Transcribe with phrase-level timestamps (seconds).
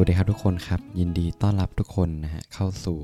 [0.00, 2.98] วัสดีครับทุกคนครับ ยินดีต้อนรับทุกคนนะฮะเข้าสู่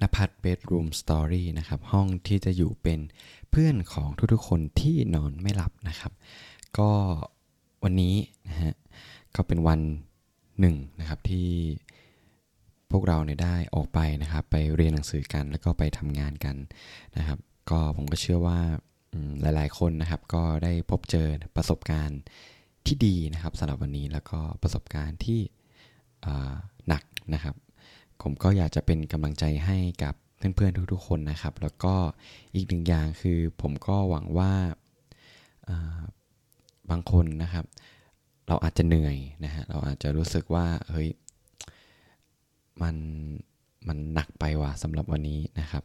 [0.00, 3.00] นภัทรเบดรูมสตอรี่นะครับห้องที่จะอยู่เป็น
[3.50, 6.12] เพื่อนของทุกๆคนที่นอนไม่หลับนะครับ
[6.78, 6.90] ก็
[7.84, 8.14] วันนี้
[8.48, 8.74] นะฮะ
[9.36, 9.80] ก็เป็นวัน
[10.60, 11.48] หนึ่งนะครับที่
[12.90, 16.56] พวกเราเนี่ยได้ออกไปนะครับไปเรียนหนังสือกันแล้วก็ไปทำงานกัน
[17.16, 17.38] นะครับ
[17.70, 18.60] ก็ผมก็เชื่อว่า
[19.40, 22.20] หลายๆ คนนะครับ ก็ได้พบเจอประสบการณ์
[22.86, 25.40] ที่ดีนะครับสำหรับวันนี้แล้วก็ประสบการณ์ที่
[26.88, 27.02] หนัก
[27.34, 27.54] นะครับ
[28.22, 31.94] ผมก็อยากจะเป็นกำลังใจให้กับเพื่อนๆทุกๆคนนะครับ แล้วก็
[32.54, 36.00] อีกหนึ่งอย่างคือผมก็หวังว่าา
[36.90, 37.64] บางคนนะครับ
[38.48, 41.08] เราอาจจะเหนื่อยนะฮะเราอาจจะรู้สึกว่าเฮ้ย
[42.82, 42.96] มัน
[43.88, 45.84] มันหนักไปว่ะสำหรับวันนี้นะครับ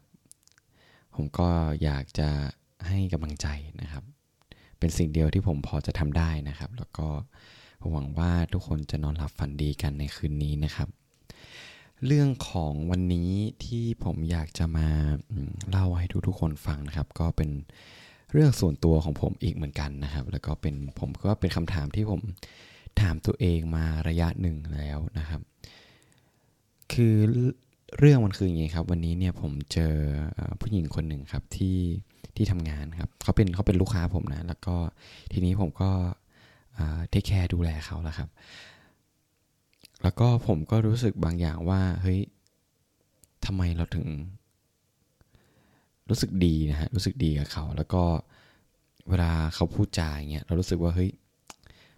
[1.15, 1.49] ผมก็
[1.83, 2.29] อยากจะ
[2.87, 3.47] ให้กำลังใจ
[3.81, 4.03] นะครับ
[4.79, 7.07] เป็นสิ่งเดียวที่ผมพอจะทำได้นะครับ แล้วก็
[7.91, 10.89] หวังว่าทุกคนจะนอนหลับฝันดีกันในคืนนี้นะครับ
[12.05, 13.31] เรื่องของวันนี้
[13.65, 14.87] ที่ผมอยากจะมา
[15.69, 17.49] เล่าให้ทุกๆคนฟังนะครับ ก็เป็น
[18.31, 22.21] เรื่องส่วนตัวของผมอีกเหมือนกันนะครับ แล้วก็เป็นผมก็เป็นคำถามที่ผม
[23.01, 25.41] ถามตัวเองมาระยะหนึ่งแล้วนะครับ
[26.93, 27.15] คือ
[27.99, 29.95] เรื่องมันคืออย่างนี้ครับ วันนี้เนี่ยผมเจอ
[30.59, 31.77] ผู้หญิงคนหนึ่งครับที่
[32.35, 34.75] ที่ทำงานครับเขาเป็นเขาเป็นลูกค้าผมนะ แล้วก็
[35.31, 35.91] ทีนี้ผมก็
[37.09, 38.29] เทคแคร์ดูแลเขาแล้วครับ
[40.03, 42.19] แล้วก็ผมก็รู้สึกบางอย่างว่า เฮ้ย
[43.45, 44.07] ทำไมเราถึง
[46.09, 48.03] รู้สึกดีนะฮะ รู้สึกดีกับเขา แล้วก็
[49.09, 51.11] เวลาเขาพูดจาอย่างเงี้ย เรารู้สึกว่า เฮ้ย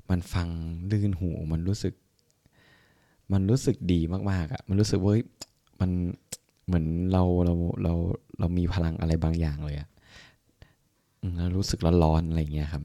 [0.10, 0.48] มันฟัง
[0.92, 1.94] ลื่นหู มันรู้สึก
[3.34, 4.00] มันรู้สึกดี
[4.32, 5.24] มากๆอะ่ะ มันรู้สึกว่าเฮ้ย
[5.82, 5.92] มัน
[6.66, 7.94] เหมือนเราเราเรา
[8.40, 9.88] เรามีพลังอะไรบางอย่างเลยอะ่ะ
[11.36, 12.84] แล้วรู้สึกร้อนๆอะไรเงี้ยครับ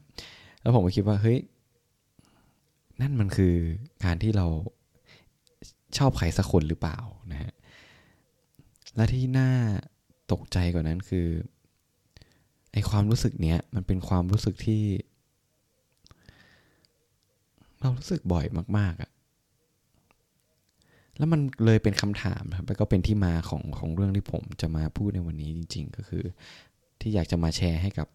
[0.61, 1.37] แล้วผมก็คิดว่า เฮ้ย
[3.01, 3.55] นั่นมันคือ
[4.03, 4.47] การที่เรา
[5.97, 6.97] ชอบใครสักคนหรือเปล่า
[7.31, 7.53] นะฮะ
[8.95, 9.51] และที่น่า
[10.31, 11.27] ตกใจกว่านั้นคือ
[12.73, 14.83] ไอความรู้สึกเนี้ยมันเป็นความรู้สึกที่
[17.81, 18.45] เรารู้สึกบ่อย
[18.77, 19.11] มาก ๆอะ
[21.17, 26.23] แล้วมันเลยเป็นคำถามครับแล้วก็เป็นที่มาของของเรื่องที่ผมจะมาพูดในวันนี้จริง ๆ ก็คือ
[27.01, 28.07] ที่อยากจะมาแชร์ให้กับ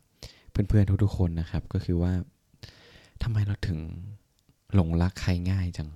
[0.50, 2.12] เพื่อนๆทุกๆคนนะครับ ก็คือว่า
[3.22, 3.78] ทำไมเราถึง
[4.74, 5.88] หลงรักใครง่ายจัง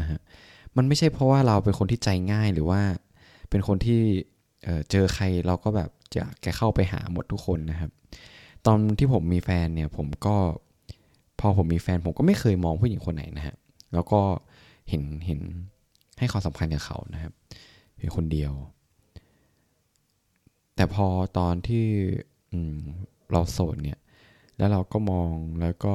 [0.00, 0.20] นะฮะ
[0.76, 2.80] มันไม่ใช่เพราะว่าเราเป็นคนที่ใจง่ายหรือว่า
[3.50, 4.00] เป็นคนที่
[4.64, 7.90] เเจอใครเราก็แบบจะแกเข้าไปหาหมดทุกคนนะครับ
[8.66, 10.36] ตอนที่ผมมีแฟนเนี่ยผมก็
[11.40, 13.56] พอผมมีแฟนผมก็ไม่เคยมองผู้หญิงคนไหนนะฮะ
[13.92, 14.20] แล้วก็
[14.88, 15.40] เห็นเห็น
[16.18, 17.32] ให้ความสำคัญกับเขานะครับ
[17.94, 18.52] เพียงคนเดียว
[20.76, 21.06] แต่พอ
[21.38, 21.84] ตอนที่
[23.32, 23.98] เราโสดเนี่ย
[24.58, 25.30] แล้วเราก็มอง
[25.60, 25.94] แล้วก็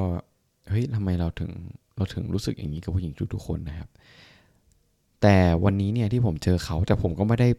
[0.70, 1.52] เฮ้ยทำไมเราถึง
[2.00, 3.90] เราถึงรู้สึกอย่างนี้กับผู้หญิงทุกๆคนนะครับ
[5.22, 7.50] แต่วันนี้เนี่ยที่ผมเจอเขาแต่ผมก็ไม่ได้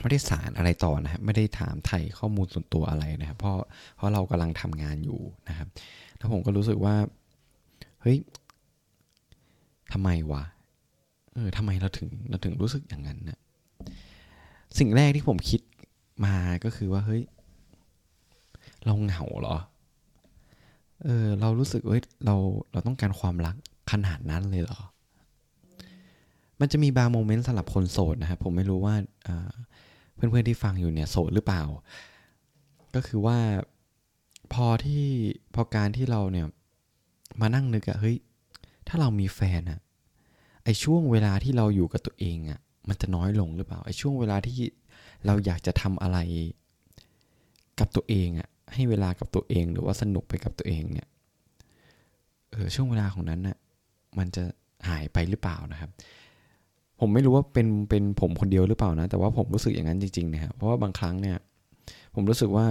[0.00, 3.56] ไม่ได้สารอะไรต่อนะครับไม่ได้ถามไถ่ข้อมูลส่วนตัวอะไรนะครับเพราะ
[3.96, 5.68] เพราะเรากำลังทำงานอยู่นะครับ
[6.18, 6.96] แล้วผมก็รู้สึกว่า
[8.02, 8.18] เฮ้ย
[9.92, 10.42] ทำไมวะ
[11.34, 13.38] เออทำไมเราถึงเราถึงรู้สึกอย่างนั้นนะ
[14.78, 15.60] สิ่งแรกที่ผมคิด
[16.24, 17.22] มาก็คือว่าเฮ้ย
[18.84, 19.56] เราเหงาเหรอ
[21.04, 22.34] เออเรารู้สึกเอ้ยเรา
[22.72, 23.56] เราต้องการความรัก
[23.90, 24.80] ขนาดนั้นเลยเหรอ
[26.60, 28.94] มันจะมีบางโมเมนต์สำหรับคนโสดนะครับผมไม่รู้ว่า
[30.14, 31.62] เพื่อนๆที่ฟังอยู่เนี่ยโสดหรือเปล่า
[32.94, 33.38] ก็คือว่า
[34.52, 35.04] พอที่
[35.54, 36.46] พอการที่เราเนี่ย
[37.40, 38.16] มานั่งนึกอะเฮ้ย
[38.88, 39.80] ถ้าเรามีแฟนอะ
[40.64, 44.58] ไอช่วงเวลาที่เราอยู่กับตัวเองอะมันจะน้อยลงหรือเปล่าไอช่วงเวลาที่
[45.26, 46.18] เราอยากจะทำอะไร
[47.78, 51.08] กับตัวเองอะ ให้เวลากับตัวเอง หรือว่าสนุกไปกับตัวเองเนี่ย
[52.50, 53.56] เออช่วงเวลาของนั้นน่ะ
[54.18, 54.44] มันจะ
[54.88, 55.90] หายไปหรือเปล่านะครับ
[57.00, 61.36] ผมไม่รู้ว่าเป็นเป็นผมคนเดียวหรือเปล่านะ แต่ว่าผมรู้สึกอย่างนั้นจริงๆนะครับเพราะว่าบางครั้งเนี่ย
[62.14, 62.64] ผมรู้สึกว่า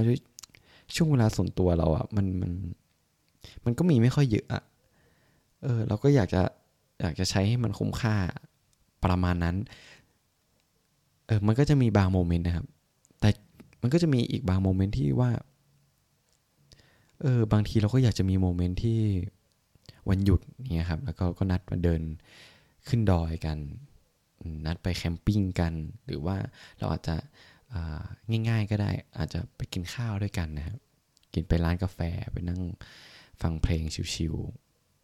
[0.96, 2.52] ช่วงเวลาส่วนตัวเราอะ่ะมันมัน
[3.66, 4.64] มันก็มีไม่ค่อยเยอะอะ
[5.64, 6.42] เออเราก็อยากจะ
[7.02, 8.16] อยากจะใช้ให้มันคุ้มค่า
[9.04, 9.56] ประมาณนั้น
[11.28, 12.68] เออมันก็จะมีบาง moment นะครับ
[13.20, 13.30] แต่
[13.82, 15.30] มันก็จะมีอีกบาง moment ที่ว่า
[17.22, 19.00] เออบางทีเราก็อยากจะมี moment ที่
[20.10, 20.42] วันหยุด
[20.74, 22.02] เนี่ยครับ แล้วก็ก็นัดมาเดิน
[22.88, 23.58] ขึ้นดอยกัน
[24.66, 25.74] นัดไป camping กัน
[26.06, 26.38] หรือว่า
[26.80, 27.16] เราอาจจะ
[28.50, 30.78] ง่ายๆก็ได้ อาจจะไปกินข้าวด้วยกันนะครับ
[31.34, 32.00] กินไปร้านกาแฟ
[32.34, 32.62] ไปนั่ง
[33.42, 34.36] ฟังเพลงชิว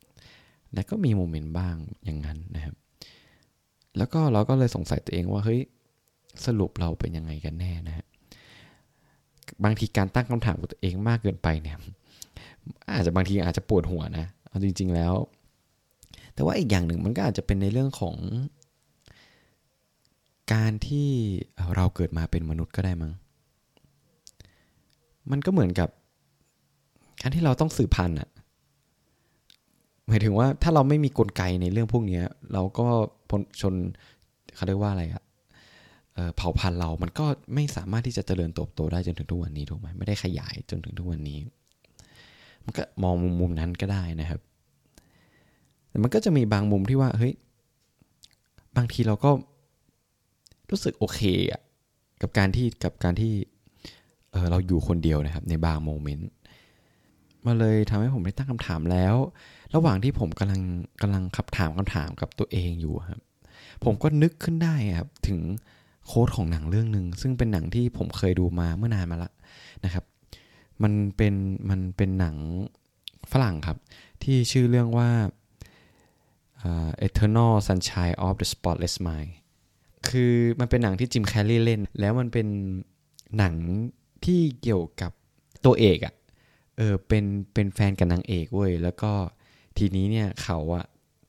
[0.04, 1.76] ๆแล้วก็มี moment บ้าง
[2.06, 2.76] อย่างนั้นนะครับ
[3.98, 5.62] แล้วก็เราก็เลยสงสัยตัวเองว่าเฮ้ย
[6.46, 8.06] สรุปเราเป็นยังไงกันแน่นะฮะ
[9.64, 11.78] บางทีการตั้งคำถามกับตัวเองมากเกินไปเนี่ย
[12.94, 15.14] อาจจะบางทีอาจจะปวดหัวนะเอาจริง ๆแล้ว
[16.34, 18.16] แต่ว่าอีกอย่างหนึ่งมันก็อาจจะเป็นในเรื่องของ
[20.54, 21.10] การที่
[21.76, 23.12] เราเกิดมาเป็นมนุษย์ก็ได้มั้ง
[25.32, 25.90] มันก็เหมือนกับ
[27.22, 28.30] การที่เราต้องสืบพันธุ์อะ
[30.08, 32.22] หมายถึงว่าถ้าเราไม่มีกลไกในเรื่องพวกนี้
[32.54, 32.88] เราก็
[33.62, 33.74] ชน
[34.56, 35.24] เขาเรียกว่าอะไรอะ
[36.36, 41.40] เผ่าพันธุ์เรา มันก็ไม่สามารถที่จะเจริญเติบโตได้จนถึงทุกวันนี้ถูกไหมไม่ได้ขยายจนถึงทุกวันนี้
[42.64, 44.40] มันก็มองมุมมุมนั้นก็ได้นะครับ
[45.90, 47.34] แต่มันก็จะมีบางมุมที่ว่าเฮ้ย
[48.78, 49.32] บางทีเราก็
[50.70, 51.22] รู้สึกโอเค
[51.52, 51.62] อะ
[52.22, 53.34] กับการที่กับการที่
[54.32, 56.30] เเราอยู่คนเดียวนะครับในบางโมเมนต์
[57.46, 59.16] มาเลยทำให้ผมได้ตั้งคำถามแล้ว
[59.76, 60.62] ระหว่างที่ผมกำลัง
[61.02, 63.22] กำลังขับถามคำถามกับตัวเองอยู่ครับ
[63.84, 65.40] ผมก็นึกขึ้นได้ครับถึง
[66.08, 69.32] โค้ดของหนังเรื่องหนึ่งซึ่งเป็นหนังที่ผมเคยดูมาเมื่อนานมาละ
[69.86, 70.04] นะครับ
[70.84, 71.36] มันเป็น
[71.70, 72.38] มันเป็นหนัง
[73.32, 73.78] ฝรั่งครับ
[74.24, 75.10] ที่ชื่อเรื่องว่า
[76.68, 79.32] uh, Eternal Sunshine of the Spotless Mind
[80.08, 82.48] คือมันเป็นหนังที่จิมแคลรี่เล่น แล้วมันเป็น
[83.38, 83.56] หนัง
[84.26, 85.12] ที่เกี่ยวกับ
[85.66, 86.14] ตัวเอกอะ่ะ
[86.78, 87.24] เออเป็น
[87.54, 89.12] เป็นแฟนกับนางเอกเว้ยแล้วก็
[89.78, 90.86] ทีนี้เนี่ยเขาอะ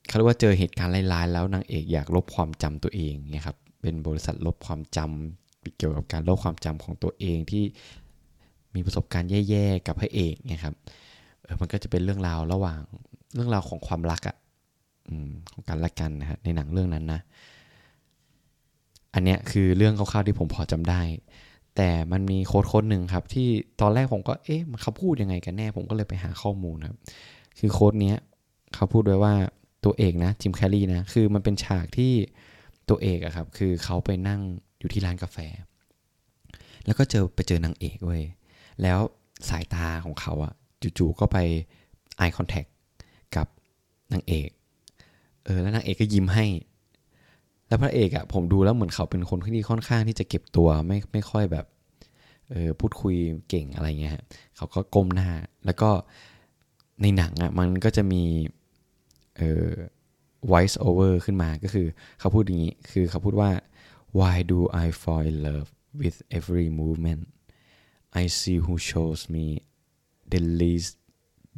[0.07, 7.63] เขาเรียกว่าเจอเหตุการณ์ร้ายๆแล้วนางเอกอยากลบความจำตัวเองเนี่ยครับเป็นบริษัทลบความจำเกี่ยวกับการลบความจำของตัวเองที่
[8.75, 10.75] มีประสบการณ์แย่ๆกับพระเอกเนี่ยครับ
[11.43, 12.81] เออมันก็จะเป็นเรื่องราวระหว่าง
[13.35, 14.35] เรื่องราวของความรักอะ่ะ
[15.51, 17.21] ของการละกันนะฮะในหนังเรื่องนั้นนะ
[19.13, 21.01] อันเนี้ยคือเรื่องคร่าวๆที่ผมพอจำได้
[21.75, 23.47] แต่มันมีโค้ดโค้ดหนึ่งครับ ที่
[23.81, 26.97] ตอนแรกผมก็เอ๊ะมันเขาพูดยังไงกันแน่ ผมก็เลยไปหาข้อมูลครับ
[27.59, 28.17] คือโค้ดเนี้ย
[28.75, 29.33] เขาพูดไว้ว่า
[29.85, 32.13] ตัวเอกนะจิมแคลรี่นะคือมันเป็นฉากที่
[32.89, 34.41] ตัวเอกอะครับ คือเขาไปนั่ง
[34.79, 35.37] อยู่ที่ร้านกาแฟ
[36.85, 38.23] แล้วก็เจอไปเจอนางเอกเว้ย
[38.81, 38.99] แล้ว
[39.49, 40.53] สายตาของเขาอะ
[40.97, 41.37] จู่ๆก็ไป
[42.19, 42.69] eye contact
[43.35, 43.47] กับ
[44.13, 44.49] นางเอก
[45.45, 46.45] เออแล้วนางเอกก็ยิ้มให้
[47.67, 51.65] แล้วพระเอกอะผมดูแล้วเหมือนเขาเป็นคนที่ค่อนข้างที่จะเก็บตัวไม่ไม่ค่อยแบบ
[52.51, 53.15] เออพูดคุย
[53.49, 54.13] เก่งอะไรเงี้ย
[54.55, 55.29] เขาก็ก้มหน้า
[55.65, 55.89] แล้วก็
[57.01, 58.23] ในหนังอะมันก็จะมี
[59.37, 59.67] เออ
[60.51, 61.87] voice over ขึ้นมาก็คือ
[62.19, 63.51] เขาพูดอย่างนี้ คือเขาพูดว่า
[64.19, 65.69] why do I fall in love
[66.01, 67.23] with every movement
[68.21, 69.45] I see who shows me
[70.33, 70.93] the least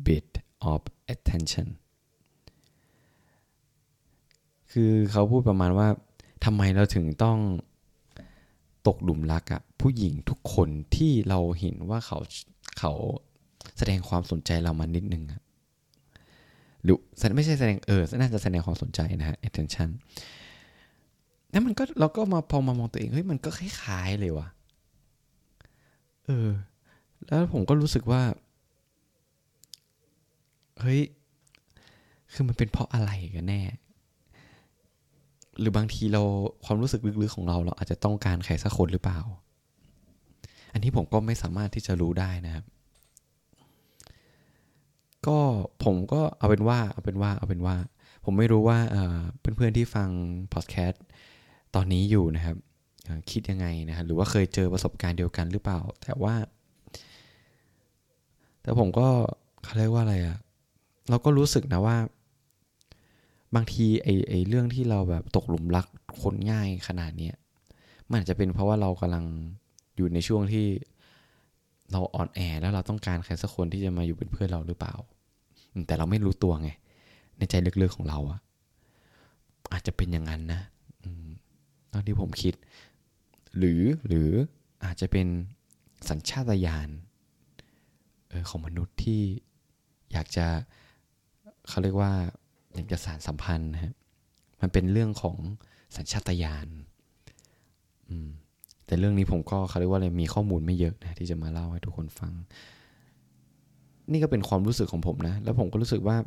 [0.07, 0.30] bit
[0.71, 0.81] of
[1.13, 1.68] attention
[4.71, 5.88] คือเขาพูดประมาณว่า
[6.45, 7.38] ทำไมเราถึงต้อง
[8.88, 12.18] ตกหลุมรักอะผู้หญิงทุกคนที่เราเห็นว่าเขา
[12.80, 12.94] เขา
[13.77, 15.42] แสดงความสนใจเรามานิดนึงอะ
[16.83, 16.98] หรือ
[17.36, 19.89] ไม่ใช่แสดงเออน่าจะแสดงความสนใจนะฮะ attention
[21.51, 24.48] นั่นมันก็เราก็มาพอมามองตัวเองเฮ้ยมันก็คล้ายๆเลยว่ะ
[26.27, 26.50] เออ
[27.27, 28.21] แล้วผมก็รู้สึกว่า
[30.79, 31.01] เฮ้ย
[32.33, 33.62] คือมันเป็นเพราะอะไรกันแน่
[35.59, 36.21] หรือบางทีเรา
[36.65, 39.19] ความรู้สึกลึกๆของเราเราอาจจะต้องการใครสักคนหรือเปล่า
[40.74, 42.65] อันนี้ผมก็ไม่สามารถที่จะรู้ได้นะครับ
[45.27, 45.39] ก็
[45.83, 47.75] ผมก็เอาเป็นว่าเอาเป็นว่าเอาเป็นว่า
[48.23, 48.77] ผมไม่รู้ว่า
[49.39, 50.09] เพื่อนๆที่ฟัง
[50.53, 51.03] พอดแคสต์
[51.75, 52.57] ตอนนี้อยู่นะครับ
[53.31, 56.36] คิดยังไงนะครับหรือว่าเคยเจอประสบการณ์เดียวกันหรือเปล่า แต่ว่า
[58.62, 59.07] แต่ผมก็
[59.63, 60.37] เขาเรียกว่าอะไรอะ
[61.09, 61.97] เราก็รู้สึกนะว่า
[63.56, 65.87] บางทีไอ้ไอ้เรื่องที่เราแบบตกหลุมรัก
[66.21, 67.31] คนง่ายขนาดนี้
[68.09, 69.26] มันอาจจะเป็นเพราะว่าเรากำลัง
[69.95, 70.66] อยู่ในช่วงที่
[71.92, 74.94] เราอ่อนแอแล้วเราต้องการใครสักคนที่จะมาอยู่เป็นเพื่อนเราหรือเปล่า
[75.87, 76.69] แต่เราไม่รู้ตัวไง
[77.37, 78.40] ในใจลึกๆของเราอะ
[79.73, 80.61] อาจจะเป็นอย่างนั้นนะ
[81.94, 82.54] ตอนที่ผมคิด
[83.57, 84.30] หรือหรือ
[84.83, 85.28] อาจจะเป็น
[86.09, 86.90] สัญชาตญาณ
[88.49, 89.21] ของมนุษย์ที่
[90.11, 90.47] อยากจะ
[91.68, 92.11] เขาเรียกว่า
[92.76, 93.94] อยากจะสารสัมพันธ์นะครับ
[94.61, 95.37] มันเป็นเรื่องของ
[95.95, 96.68] สัญชาตญาณ
[98.85, 102.33] แต่เรื่องนี้ผมก็เขาเรียกว่าอะไรมีข้อมูลไม่เยอะนะที่จะมาเล่าให้ทุกคนฟัง
[104.11, 106.18] นี่ก็เป็นความรู้สึกของผมนะ แล้วผมก็รู้สึกว่า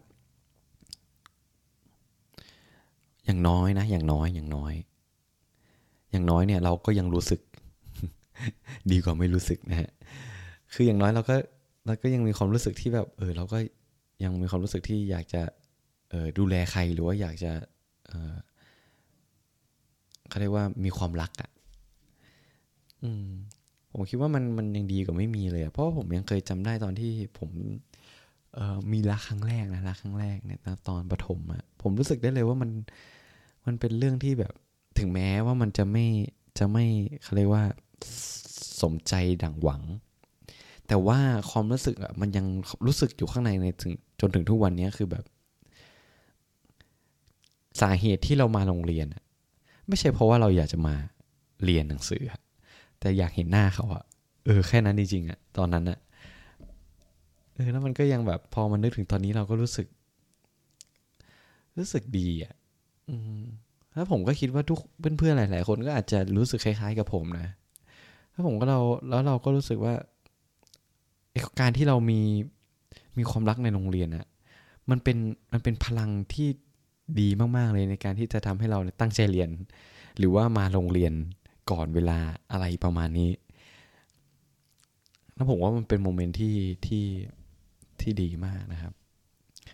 [3.25, 4.73] อย่างน้อยนะ อย่างน้อยอย่างน้อย
[6.11, 7.41] อย่างน้อยเนี่ยเราก็ยังรู้สึก
[8.93, 9.91] ดีกว่าไม่รู้สึกนะฮะ
[10.73, 11.37] คืออย่างน้อยเราก็
[11.87, 13.59] เราก็ยังมีความรู้สึกที่แบบ เออ เราก็
[14.25, 15.43] ยังมีความรู้สึกที่อยากจะ
[16.11, 17.53] เออดูแลใครหรือว่าอยากจะ
[18.09, 18.35] เออ
[20.29, 21.51] เขาเรียกว่ามีความรักอะ
[23.03, 23.27] อืม
[23.93, 27.51] ผมคิดว่ามันมันยังดีกว่าไม่มีเลยเพราะผมยังเคยจำได้ตอนที่ผม
[28.55, 32.71] เออมีรักครั้งแรกนะรักครั้งแรกเนี่ยตอนประถมอะ่ะผมรู้สึกได้เลยว่ามัน
[33.67, 34.55] มันเป็นเรื่องที่แบบ
[35.01, 36.07] ถึงแม้ว่ามันจะไม่
[36.59, 36.85] จะไม่
[37.23, 37.65] เขาเรียกว่า
[38.83, 39.83] สมใจดังหวัง
[40.89, 41.19] แต่ว่า
[41.51, 42.47] ความรู้สึกอะมันยัง
[42.87, 45.25] รู้สึกอยู่ข้างในในถึงจนถึงทุกวันนี้คือแบบ
[47.81, 49.07] สาเหตุที่เรามาโรงเรียน
[49.89, 50.95] ไม่ใช่เพราะว่าเราอยากจะมา
[51.65, 52.23] เรียนหนังสือ
[53.01, 54.05] แต่อยากเห็นหน้าเขาอะ
[54.45, 55.99] เออแค่นั้นจริงๆอะตอนนั้นอะ
[57.55, 59.87] เออแล้วมันก็ยังแบบพอมันนึกถึงตอนนี้เราก็รู้สึก
[61.79, 62.55] รู้สึกดีอะ
[63.09, 63.45] อืม
[63.95, 64.79] แล้วผมก็คิดว่าทุก
[65.19, 67.49] เพื่อนๆหลาย ๆ คนก็อาจจะรู้สึกคล้ายๆกับผมนะ
[68.33, 69.95] แล้วผมก็เราแล้วเราก็รู้สึกว่า
[71.61, 72.21] การที่เรามี
[73.19, 74.27] มีความรักในโรงเรียนอะ
[74.91, 75.17] มันเป็น
[75.53, 76.49] มันเป็นพลังที่
[77.21, 79.51] ดีมาก ๆ เลยในการที่จะทำให้เราตั้งใจเรียน
[80.19, 81.13] หรือว่ามาโรงเรียน
[81.71, 82.19] ก่อนเวลา
[82.53, 83.31] อะไรประมาณนี้
[85.35, 86.57] แล้วผมว่ามันเป็นโมเมนต์ที่
[86.87, 87.05] ที่
[88.01, 88.93] ที่ดีมากนะครับ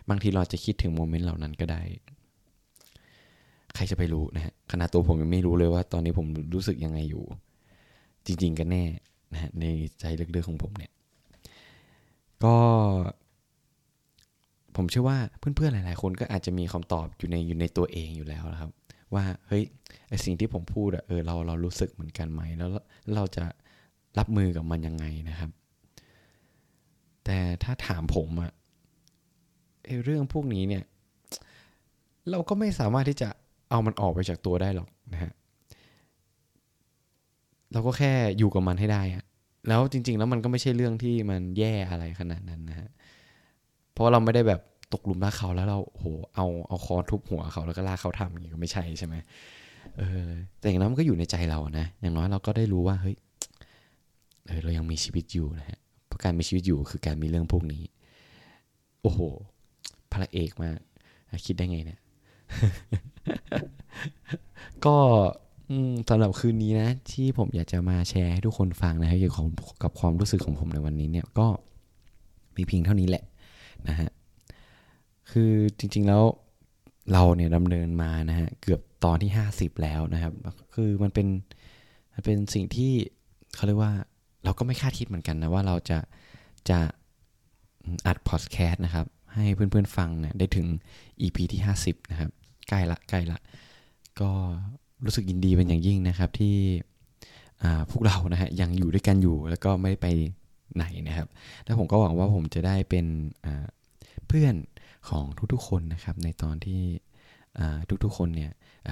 [0.09, 1.81] บางทีเราจะคิดถึงโมเมนต์เหล่านั้นก็ได้
[3.77, 7.23] ใครจะไปรู้นะฮะขณะตัวผมยังไม่รู้เลยว่า ตอนนี้ผมรู้สึกยังไงอยู่
[8.25, 8.83] จริง ๆ กันแน่
[9.33, 9.65] นะฮะใน
[9.99, 10.03] ใจ
[10.35, 10.91] ลึกๆของผมเนี่ย
[12.43, 12.55] ก็
[14.75, 18.71] ผมเชื่อว่าเพื่อนๆหลาย ๆ คนก็อาจจะมีคำตอบอยู่ในอยู่ในตัวเองอยู่แล้วนะครับ
[19.13, 19.63] ว่าเฮ้ย
[20.09, 22.69] ไอสิ่งที่ผมพูดอะเออเราเรารู้สึกเหมือนกันไหมแล้ว
[23.15, 23.45] เราจะ
[24.17, 25.51] รับมือกับมันยังไงนะครับ
[27.25, 28.51] แต่ถ้าถามผมอะ
[29.85, 30.83] ไอเรื่องพวกนี้เนี่ย
[32.29, 33.29] เราก็ไม่สามารถที่จะ
[33.69, 35.31] เอามันออกไปจากตัวได้หรอกนะฮะ
[37.73, 39.23] เราก็แค่อยู่กับมันให้ได้อะ
[39.67, 42.89] แล้วจริง ๆ แล้วมันก็ไม่ใช่เรื่องที่มันแย่อะไรขนาดนั้นนะฮะ
[43.93, 44.61] เพราะเราไม่ได้แบบ
[44.93, 46.05] ตกหลุมรักเขาแล้วเราโห
[46.35, 49.15] เอาเอาคอทุบหัวเขาแล้วก็ลากเขาทำอย่างนี้ก็ไม่ใช่ใช่ไหม
[49.97, 53.15] เออแต่อย่างนั้นมันก็อยู่ในใจเรานะอย่างน้อยเราก็ได้รู้ว่าเฮ้ย
[54.47, 57.83] เออเรายังมีชีวิตอยู่นะฮะเพราะการมีชีวิตอยู่คือการมีเรื่องพวกนี้
[59.01, 59.19] โอ้โห
[60.11, 60.77] พระเอกมาก
[61.45, 61.99] คิดได้ไงเนี่ย
[64.85, 64.97] ก็
[66.09, 69.35] สำหรับคืนนี้นะ ที่ผมอยากจะมาแชร์ให้ทุกคนฟังนะเกี่ยว
[69.83, 71.47] กับความรู้สึกของผมในวันนี้เนี่ยก็
[72.55, 73.23] มีเพียงเท่านี้แหละ
[73.87, 74.09] นะฮะ
[75.31, 76.23] คือจริง ๆแล้ว
[77.13, 80.33] เราเนี่ยดำเนินมานะฮะเกือบตอนที่ 50 แล้วนะครับ
[80.75, 81.27] คือมันเป็น
[82.13, 82.91] มันเป็นสิ่งที่
[83.55, 83.93] เขาเรียกว่า
[84.43, 85.99] เราก็ไม่คาดคิดเหมือนกันนะว่าเราจะ
[86.69, 86.79] จะ
[88.07, 90.67] อัดพอดแคสต์นะครับ ให้เพื่อนๆฟังเนี่ยได้ถึง
[91.21, 92.31] EP ที่ 50 นะครับ
[92.69, 93.39] ใกล้ละใกล้ละ
[94.21, 94.29] ก็
[95.05, 96.55] รู้สึกยินดีเป็นอย่างยิ่งนะครับที่
[97.91, 100.07] พวกเรานะฮะยังอยู่ด้วยกันอยู่แล้วก็ไม่ได้ไป
[100.75, 101.27] ไหนนะครับ
[101.63, 103.05] แล้วผมก็หวังว่าผมจะได้เป็น
[104.27, 104.55] เพื่อน
[105.09, 106.81] ของทุกๆคนนะครับ ในตอนที่
[108.03, 108.51] ทุกๆคนเนี่ย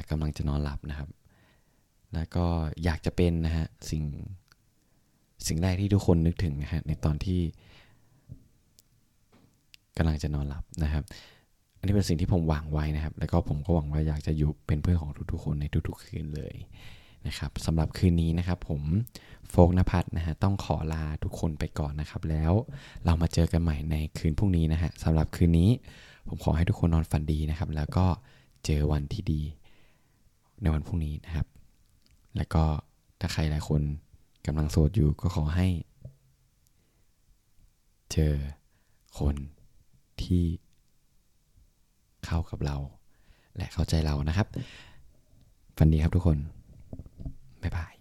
[0.09, 1.09] กำลังจะนอนหลับนะครับ
[2.13, 2.45] แล้วก็
[2.83, 4.03] อยากจะเป็นนะฮะสิ่ง
[5.47, 7.41] สิ่งแรกที่ทุกคนนึกถึงนะฮะในตอนที่
[9.97, 11.03] กำลังจะนอนหลับนะครับ
[11.77, 16.55] อันนี้เป็นสิ่งที่ผมหวังไว้นะครับ แล้วก็ผมก็หวังว่าอยากจะอยู่เป็นเพื่อนของทุกๆคนในทุกๆคืนเลย
[17.27, 18.81] นะครับสำหรับคืนนี้นะครับ ผม
[19.49, 22.53] โฟกนภัทรนะฮะต้องขอลาทุกคนไปก่อนนะครับ แล้ว
[23.05, 25.69] เรามาเจอกันใหม่ในคืนพรุ่งนี้นะฮะสำหรับคืนนี้
[26.27, 28.05] ผมขอให้ทุกคนนอนฝันดีนะครับ แล้วก็
[28.65, 29.41] เจอวันที่ดี
[30.61, 31.47] ในวันพรุ่งนี้นะครับ
[32.35, 32.63] แล้วก็
[33.19, 33.81] ถ้าใครหลายคน
[34.45, 35.67] กำลังโสดอยู่ก็ขอให้
[38.11, 38.33] เจอ
[39.19, 39.35] คน
[40.23, 40.43] ที่
[42.25, 42.77] เข้ากับเรา
[43.57, 44.47] และเข้าใจเรานะครับ
[45.77, 46.37] ฝันดีครับทุกคน
[47.61, 47.94] บ๊ายบาย